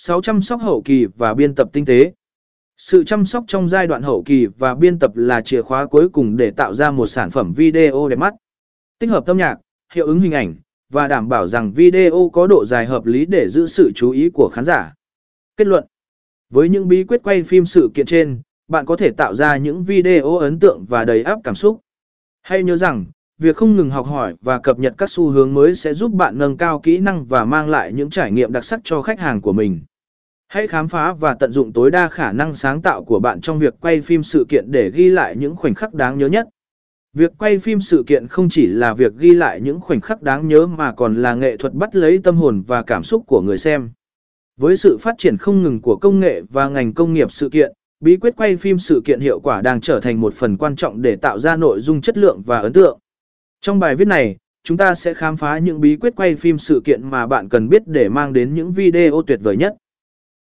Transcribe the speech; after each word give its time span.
6 0.00 0.22
chăm 0.22 0.42
sóc 0.42 0.60
hậu 0.60 0.82
kỳ 0.84 1.06
và 1.16 1.34
biên 1.34 1.54
tập 1.54 1.68
tinh 1.72 1.84
tế. 1.84 2.12
Sự 2.76 3.04
chăm 3.04 3.26
sóc 3.26 3.44
trong 3.46 3.68
giai 3.68 3.86
đoạn 3.86 4.02
hậu 4.02 4.22
kỳ 4.26 4.46
và 4.46 4.74
biên 4.74 4.98
tập 4.98 5.16
là 5.16 5.40
chìa 5.40 5.62
khóa 5.62 5.86
cuối 5.86 6.08
cùng 6.08 6.36
để 6.36 6.50
tạo 6.50 6.74
ra 6.74 6.90
một 6.90 7.06
sản 7.06 7.30
phẩm 7.30 7.52
video 7.52 8.08
đẹp 8.08 8.16
mắt. 8.16 8.34
Tích 8.98 9.10
hợp 9.10 9.26
âm 9.26 9.36
nhạc, 9.36 9.56
hiệu 9.92 10.06
ứng 10.06 10.20
hình 10.20 10.32
ảnh, 10.32 10.54
và 10.92 11.08
đảm 11.08 11.28
bảo 11.28 11.46
rằng 11.46 11.72
video 11.72 12.30
có 12.32 12.46
độ 12.46 12.64
dài 12.64 12.86
hợp 12.86 13.06
lý 13.06 13.26
để 13.26 13.48
giữ 13.48 13.66
sự 13.66 13.92
chú 13.94 14.10
ý 14.10 14.30
của 14.30 14.50
khán 14.52 14.64
giả. 14.64 14.94
Kết 15.56 15.66
luận 15.66 15.84
Với 16.50 16.68
những 16.68 16.88
bí 16.88 17.04
quyết 17.04 17.22
quay 17.22 17.42
phim 17.42 17.66
sự 17.66 17.90
kiện 17.94 18.06
trên, 18.06 18.40
bạn 18.68 18.86
có 18.86 18.96
thể 18.96 19.10
tạo 19.10 19.34
ra 19.34 19.56
những 19.56 19.84
video 19.84 20.36
ấn 20.36 20.58
tượng 20.58 20.84
và 20.88 21.04
đầy 21.04 21.22
áp 21.22 21.38
cảm 21.44 21.54
xúc. 21.54 21.80
Hãy 22.42 22.62
nhớ 22.62 22.76
rằng, 22.76 23.04
việc 23.38 23.56
không 23.56 23.76
ngừng 23.76 23.90
học 23.90 24.06
hỏi 24.06 24.34
và 24.40 24.58
cập 24.58 24.78
nhật 24.78 24.94
các 24.98 25.10
xu 25.10 25.28
hướng 25.28 25.54
mới 25.54 25.74
sẽ 25.74 25.94
giúp 25.94 26.12
bạn 26.12 26.38
nâng 26.38 26.56
cao 26.56 26.80
kỹ 26.80 26.98
năng 26.98 27.24
và 27.24 27.44
mang 27.44 27.68
lại 27.68 27.92
những 27.92 28.10
trải 28.10 28.32
nghiệm 28.32 28.52
đặc 28.52 28.64
sắc 28.64 28.80
cho 28.84 29.02
khách 29.02 29.20
hàng 29.20 29.40
của 29.40 29.52
mình. 29.52 29.80
Hãy 30.52 30.66
khám 30.66 30.88
phá 30.88 31.12
và 31.12 31.34
tận 31.34 31.52
dụng 31.52 31.72
tối 31.72 31.90
đa 31.90 32.08
khả 32.08 32.32
năng 32.32 32.54
sáng 32.54 32.82
tạo 32.82 33.04
của 33.04 33.20
bạn 33.20 33.40
trong 33.40 33.58
việc 33.58 33.74
quay 33.80 34.00
phim 34.00 34.22
sự 34.22 34.46
kiện 34.48 34.64
để 34.70 34.90
ghi 34.90 35.08
lại 35.08 35.36
những 35.36 35.56
khoảnh 35.56 35.74
khắc 35.74 35.94
đáng 35.94 36.18
nhớ 36.18 36.28
nhất. 36.28 36.48
Việc 37.12 37.32
quay 37.38 37.58
phim 37.58 37.80
sự 37.80 38.04
kiện 38.06 38.28
không 38.28 38.48
chỉ 38.48 38.66
là 38.66 38.94
việc 38.94 39.12
ghi 39.16 39.30
lại 39.30 39.60
những 39.60 39.80
khoảnh 39.80 40.00
khắc 40.00 40.22
đáng 40.22 40.48
nhớ 40.48 40.66
mà 40.66 40.92
còn 40.92 41.14
là 41.14 41.34
nghệ 41.34 41.56
thuật 41.56 41.72
bắt 41.72 41.96
lấy 41.96 42.18
tâm 42.18 42.36
hồn 42.36 42.62
và 42.66 42.82
cảm 42.82 43.02
xúc 43.02 43.24
của 43.26 43.40
người 43.40 43.58
xem. 43.58 43.90
Với 44.56 44.76
sự 44.76 44.96
phát 45.00 45.14
triển 45.18 45.36
không 45.36 45.62
ngừng 45.62 45.80
của 45.80 45.96
công 45.96 46.20
nghệ 46.20 46.42
và 46.50 46.68
ngành 46.68 46.94
công 46.94 47.12
nghiệp 47.12 47.32
sự 47.32 47.48
kiện, 47.48 47.72
bí 48.00 48.16
quyết 48.16 48.36
quay 48.36 48.56
phim 48.56 48.78
sự 48.78 49.02
kiện 49.04 49.20
hiệu 49.20 49.40
quả 49.40 49.62
đang 49.62 49.80
trở 49.80 50.00
thành 50.00 50.20
một 50.20 50.34
phần 50.34 50.56
quan 50.56 50.76
trọng 50.76 51.02
để 51.02 51.16
tạo 51.16 51.38
ra 51.38 51.56
nội 51.56 51.80
dung 51.80 52.00
chất 52.00 52.18
lượng 52.18 52.42
và 52.46 52.58
ấn 52.58 52.72
tượng. 52.72 52.98
Trong 53.60 53.78
bài 53.78 53.96
viết 53.96 54.08
này, 54.08 54.36
chúng 54.64 54.76
ta 54.76 54.94
sẽ 54.94 55.14
khám 55.14 55.36
phá 55.36 55.58
những 55.58 55.80
bí 55.80 55.96
quyết 55.96 56.16
quay 56.16 56.34
phim 56.34 56.58
sự 56.58 56.80
kiện 56.84 57.10
mà 57.10 57.26
bạn 57.26 57.48
cần 57.48 57.68
biết 57.68 57.82
để 57.86 58.08
mang 58.08 58.32
đến 58.32 58.54
những 58.54 58.72
video 58.72 59.22
tuyệt 59.26 59.40
vời 59.42 59.56
nhất. 59.56 59.76